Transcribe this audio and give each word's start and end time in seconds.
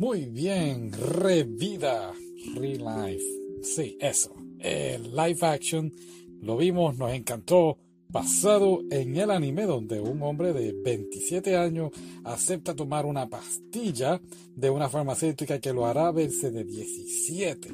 Muy 0.00 0.24
bien, 0.24 0.92
revida, 0.92 2.14
real 2.54 3.06
life. 3.06 3.24
Sí, 3.62 3.98
eso. 4.00 4.34
El 4.58 5.14
live 5.14 5.38
action 5.42 5.92
lo 6.40 6.56
vimos, 6.56 6.96
nos 6.96 7.12
encantó. 7.12 7.76
Basado 8.08 8.80
en 8.90 9.14
el 9.18 9.30
anime 9.30 9.66
donde 9.66 10.00
un 10.00 10.22
hombre 10.22 10.54
de 10.54 10.72
27 10.72 11.54
años 11.54 11.90
acepta 12.24 12.74
tomar 12.74 13.04
una 13.04 13.28
pastilla 13.28 14.18
de 14.56 14.70
una 14.70 14.88
farmacéutica 14.88 15.60
que 15.60 15.74
lo 15.74 15.84
hará 15.84 16.10
verse 16.12 16.50
de 16.50 16.64
17. 16.64 17.68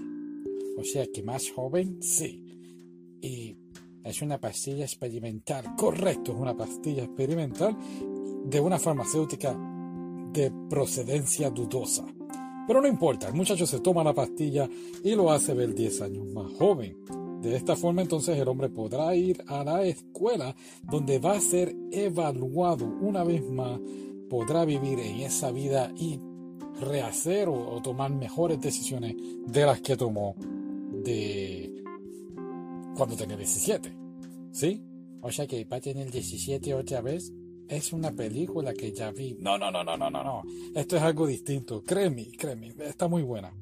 O 0.79 0.83
sea 0.83 1.07
que 1.07 1.23
más 1.23 1.49
joven, 1.53 2.03
sí. 2.03 2.43
Y 3.23 3.57
es 4.03 4.21
una 4.21 4.41
pastilla 4.41 4.85
experimental, 4.85 5.77
correcto, 5.77 6.33
es 6.33 6.39
una 6.39 6.57
pastilla 6.57 7.05
experimental 7.05 7.77
de 8.47 8.61
una 8.61 8.81
farmacéutica 8.81 9.57
de 10.33 10.53
procedencia 10.69 11.51
dudosa. 11.51 12.05
Pero 12.67 12.81
no 12.81 12.89
importa, 12.89 13.29
el 13.29 13.35
muchacho 13.35 13.67
se 13.67 13.81
toma 13.81 14.03
la 14.03 14.15
pastilla 14.15 14.69
y 15.05 15.15
lo 15.15 15.31
hace 15.31 15.55
ver 15.55 15.75
10 15.75 16.03
años 16.03 16.27
más 16.27 16.53
joven. 16.55 16.97
De 17.41 17.55
esta 17.55 17.77
forma 17.77 18.03
entonces 18.03 18.37
el 18.39 18.49
hombre 18.49 18.69
podrá 18.69 19.15
ir 19.15 19.45
a 19.47 19.63
la 19.63 19.85
escuela 19.85 20.57
donde 20.83 21.19
va 21.19 21.33
a 21.33 21.41
ser 21.41 21.75
evaluado 21.93 22.87
una 22.87 23.23
vez 23.23 23.49
más, 23.49 23.79
podrá 24.29 24.65
vivir 24.65 24.99
en 24.99 25.21
esa 25.21 25.53
vida 25.53 25.93
y 25.97 26.19
rehacer 26.81 27.49
o, 27.49 27.81
tomar 27.83 28.11
mejores 28.11 28.61
decisiones 28.61 29.15
de 29.47 29.65
las 29.65 29.81
que 29.81 29.97
tomó 29.97 30.35
de 31.05 31.85
cuando 32.97 33.17
tenía 33.17 33.37
17. 33.37 33.93
¿Sí? 34.51 34.83
O 35.21 35.31
sea 35.31 35.47
que 35.47 35.65
va 35.65 35.77
a 35.77 35.81
tener 35.81 36.11
17 36.11 36.75
otra 36.75 37.01
vez 37.01 37.33
es 37.69 37.93
una 37.93 38.13
película 38.13 38.73
que 38.75 38.93
ya 38.93 39.11
vi. 39.11 39.37
No, 39.41 39.59
no, 39.59 39.71
no, 39.71 39.83
no, 39.83 39.97
no, 39.97 40.11
no, 40.11 40.23
no. 40.23 40.43
Esto 40.75 40.97
es 40.97 41.03
algo 41.03 41.27
distinto. 41.27 41.83
Créeme, 41.83 42.29
créeme, 42.37 42.75
está 42.81 43.09
muy 43.09 43.23
buena. 43.23 43.53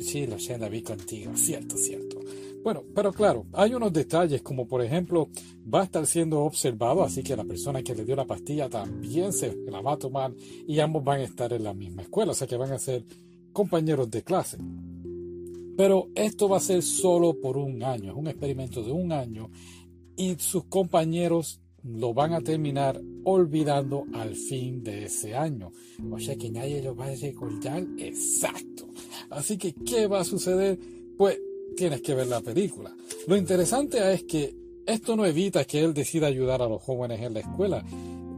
Sí, 0.00 0.26
lo 0.26 0.38
sé, 0.38 0.58
la 0.58 0.68
vi 0.68 0.82
contigo. 0.82 1.36
Cierto, 1.36 1.76
cierto. 1.76 2.20
Bueno, 2.62 2.82
pero 2.94 3.12
claro, 3.12 3.44
hay 3.52 3.74
unos 3.74 3.92
detalles 3.92 4.40
como 4.40 4.66
por 4.66 4.82
ejemplo, 4.82 5.28
va 5.72 5.82
a 5.82 5.84
estar 5.84 6.06
siendo 6.06 6.40
observado, 6.40 7.02
así 7.02 7.22
que 7.22 7.36
la 7.36 7.44
persona 7.44 7.82
que 7.82 7.94
le 7.94 8.06
dio 8.06 8.16
la 8.16 8.24
pastilla 8.24 8.70
también 8.70 9.34
se 9.34 9.54
la 9.66 9.82
va 9.82 9.92
a 9.92 9.98
tomar 9.98 10.32
y 10.66 10.80
ambos 10.80 11.04
van 11.04 11.20
a 11.20 11.24
estar 11.24 11.52
en 11.52 11.62
la 11.62 11.74
misma 11.74 12.02
escuela, 12.02 12.32
o 12.32 12.34
sea 12.34 12.46
que 12.46 12.56
van 12.56 12.72
a 12.72 12.78
ser 12.78 13.04
compañeros 13.52 14.10
de 14.10 14.22
clase. 14.22 14.56
Pero 15.76 16.08
esto 16.14 16.48
va 16.48 16.56
a 16.56 16.60
ser 16.60 16.82
solo 16.82 17.38
por 17.38 17.58
un 17.58 17.82
año, 17.82 18.12
es 18.12 18.16
un 18.16 18.28
experimento 18.28 18.82
de 18.82 18.92
un 18.92 19.12
año 19.12 19.50
y 20.16 20.36
sus 20.36 20.64
compañeros 20.64 21.60
lo 21.84 22.14
van 22.14 22.32
a 22.32 22.40
terminar 22.40 23.00
olvidando 23.24 24.06
al 24.14 24.34
fin 24.34 24.82
de 24.82 25.04
ese 25.04 25.34
año. 25.34 25.72
O 26.10 26.18
sea 26.18 26.36
que 26.36 26.50
nadie 26.50 26.82
lo 26.82 26.96
va 26.96 27.06
a 27.06 27.14
recordar 27.14 27.84
exacto. 27.98 28.86
Así 29.30 29.58
que, 29.58 29.74
¿qué 29.74 30.06
va 30.06 30.20
a 30.20 30.24
suceder? 30.24 30.78
Pues 31.16 31.38
tienes 31.76 32.00
que 32.02 32.14
ver 32.14 32.26
la 32.26 32.40
película. 32.40 32.94
Lo 33.26 33.36
interesante 33.36 34.12
es 34.12 34.24
que 34.24 34.54
esto 34.86 35.16
no 35.16 35.26
evita 35.26 35.64
que 35.64 35.82
él 35.82 35.94
decida 35.94 36.26
ayudar 36.26 36.62
a 36.62 36.68
los 36.68 36.82
jóvenes 36.82 37.20
en 37.20 37.34
la 37.34 37.40
escuela, 37.40 37.84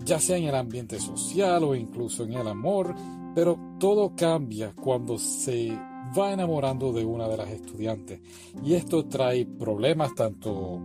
ya 0.04 0.20
sea 0.20 0.36
en 0.36 0.44
el 0.44 0.54
ambiente 0.54 0.98
social 1.00 1.64
o 1.64 1.74
incluso 1.74 2.24
en 2.24 2.34
el 2.34 2.46
amor, 2.46 2.94
pero 3.34 3.58
todo 3.78 4.14
cambia 4.14 4.72
cuando 4.72 5.18
se 5.18 5.76
va 6.16 6.32
enamorando 6.32 6.92
de 6.92 7.04
una 7.04 7.28
de 7.28 7.36
las 7.36 7.50
estudiantes. 7.50 8.20
Y 8.64 8.74
esto 8.74 9.06
trae 9.06 9.44
problemas 9.44 10.14
tanto 10.14 10.80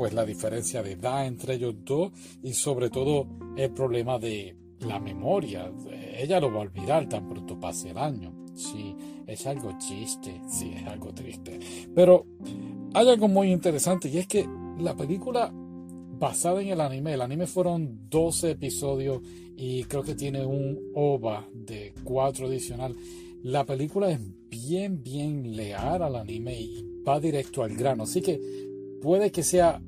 pues 0.00 0.14
la 0.14 0.24
diferencia 0.24 0.82
de 0.82 0.92
edad 0.92 1.26
entre 1.26 1.56
ellos 1.56 1.74
dos 1.84 2.10
y 2.42 2.54
sobre 2.54 2.88
todo 2.88 3.26
el 3.54 3.70
problema 3.70 4.18
de 4.18 4.56
la 4.78 4.98
memoria. 4.98 5.70
Ella 6.16 6.40
lo 6.40 6.50
va 6.50 6.60
a 6.60 6.62
olvidar 6.62 7.06
tan 7.06 7.28
pronto 7.28 7.60
pase 7.60 7.90
el 7.90 7.98
año. 7.98 8.32
Sí, 8.54 8.96
es 9.26 9.46
algo 9.46 9.76
chiste, 9.76 10.40
sí, 10.48 10.72
es 10.74 10.86
algo 10.86 11.12
triste. 11.12 11.60
Pero 11.94 12.24
hay 12.94 13.10
algo 13.10 13.28
muy 13.28 13.52
interesante 13.52 14.08
y 14.08 14.16
es 14.16 14.26
que 14.26 14.48
la 14.78 14.96
película 14.96 15.52
basada 15.52 16.62
en 16.62 16.68
el 16.68 16.80
anime, 16.80 17.12
el 17.12 17.20
anime 17.20 17.46
fueron 17.46 18.08
12 18.08 18.52
episodios 18.52 19.20
y 19.54 19.84
creo 19.84 20.02
que 20.02 20.14
tiene 20.14 20.46
un 20.46 20.92
OVA 20.94 21.46
de 21.52 21.92
4 22.04 22.46
adicional. 22.46 22.96
La 23.42 23.66
película 23.66 24.10
es 24.10 24.18
bien, 24.48 25.02
bien 25.02 25.54
leal 25.54 26.02
al 26.02 26.16
anime 26.16 26.58
y 26.58 27.02
va 27.06 27.20
directo 27.20 27.62
al 27.62 27.76
grano. 27.76 28.04
Así 28.04 28.22
que 28.22 28.40
puede 29.02 29.30
que 29.30 29.42
sea 29.42 29.82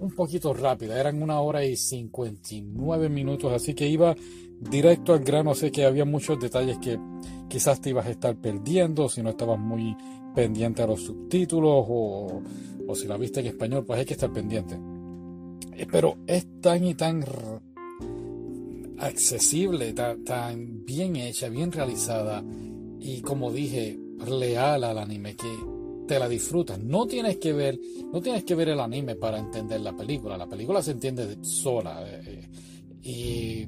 un 0.00 0.10
poquito 0.10 0.52
rápida, 0.54 0.98
eran 0.98 1.22
una 1.22 1.40
hora 1.40 1.64
y 1.64 1.76
59 1.76 3.08
minutos, 3.08 3.52
así 3.52 3.74
que 3.74 3.86
iba 3.88 4.14
directo 4.60 5.12
al 5.12 5.20
grano, 5.20 5.54
sé 5.54 5.70
que 5.70 5.84
había 5.84 6.04
muchos 6.04 6.40
detalles 6.40 6.78
que 6.78 6.98
quizás 7.48 7.80
te 7.80 7.90
ibas 7.90 8.06
a 8.06 8.10
estar 8.10 8.36
perdiendo 8.36 9.08
si 9.08 9.22
no 9.22 9.30
estabas 9.30 9.58
muy 9.58 9.96
pendiente 10.34 10.82
a 10.82 10.86
los 10.86 11.02
subtítulos 11.02 11.84
o, 11.88 12.42
si 12.94 13.06
la 13.06 13.16
viste 13.16 13.40
en 13.40 13.46
español, 13.46 13.84
pues 13.84 13.98
hay 13.98 14.04
que 14.06 14.14
estar 14.14 14.32
pendiente. 14.32 14.78
Eh, 15.76 15.86
pero 15.90 16.18
es 16.26 16.46
tan 16.60 16.84
y 16.84 16.94
tan 16.94 17.24
accesible, 18.98 19.92
tan, 19.92 20.24
tan 20.24 20.84
bien 20.84 21.16
hecha, 21.16 21.48
bien 21.48 21.72
realizada 21.72 22.42
y 23.00 23.20
como 23.20 23.52
dije, 23.52 23.98
leal 24.26 24.84
al 24.84 24.98
anime 24.98 25.36
que 25.36 25.75
te 26.06 26.18
la 26.18 26.28
disfrutas. 26.28 26.78
No 26.78 27.06
tienes 27.06 27.36
que 27.36 27.52
ver, 27.52 27.78
no 28.12 28.20
tienes 28.20 28.44
que 28.44 28.54
ver 28.54 28.70
el 28.70 28.80
anime 28.80 29.16
para 29.16 29.38
entender 29.38 29.80
la 29.80 29.96
película. 29.96 30.36
La 30.36 30.48
película 30.48 30.82
se 30.82 30.92
entiende 30.92 31.38
sola. 31.42 32.04
Eh, 32.06 32.48
y, 33.02 33.66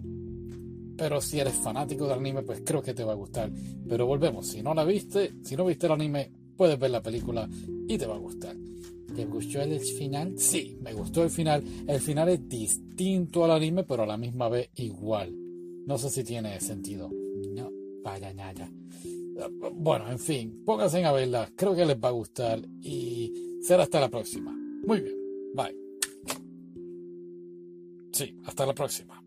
pero 0.97 1.21
si 1.21 1.39
eres 1.39 1.55
fanático 1.55 2.07
del 2.07 2.19
anime, 2.19 2.43
pues 2.43 2.63
creo 2.65 2.83
que 2.83 2.95
te 2.95 3.05
va 3.05 3.13
a 3.13 3.17
gustar. 3.17 3.51
Pero 3.89 4.07
volvemos, 4.07 4.47
si 4.47 4.63
no 4.63 4.75
la 4.75 4.85
viste, 4.85 5.35
si 5.43 5.57
no 5.57 5.65
viste 5.65 5.87
el 5.87 5.93
anime, 5.93 6.31
puedes 6.57 6.79
ver 6.79 6.91
la 6.91 7.03
película 7.03 7.49
y 7.89 7.99
te 7.99 8.07
va 8.07 8.17
a 8.17 8.19
gustar. 8.19 8.57
¿Te 9.15 9.25
gustó 9.25 9.61
el 9.63 9.81
final? 9.81 10.39
Sí, 10.39 10.79
me 10.83 10.93
gustó 10.93 11.23
el 11.23 11.31
final. 11.31 11.65
El 11.87 12.01
final 12.01 12.29
es 12.29 12.49
distinto 12.49 13.45
al 13.45 13.53
anime, 13.53 13.85
pero 13.85 14.03
a 14.03 14.07
la 14.07 14.17
misma 14.17 14.49
vez 14.49 14.71
igual. 14.77 15.35
No 15.87 15.97
sé 15.97 16.11
si 16.11 16.23
tiene 16.25 16.61
sentido. 16.61 17.11
No, 17.55 17.71
para 18.03 18.35
nada. 18.35 18.71
Bueno, 19.73 20.11
en 20.11 20.19
fin, 20.19 20.63
pónganse 20.65 21.05
a 21.05 21.13
verla, 21.13 21.51
creo 21.55 21.75
que 21.75 21.87
les 21.87 21.97
va 21.97 22.09
a 22.09 22.13
gustar 22.13 22.61
y 22.83 23.61
será 23.63 23.85
hasta 23.85 24.01
la 24.01 24.09
próxima. 24.09 24.53
Muy 24.53 25.01
bien, 25.01 25.17
bye. 25.55 25.77
Sí, 28.13 28.37
hasta 28.45 28.67
la 28.67 28.75
próxima. 28.75 29.23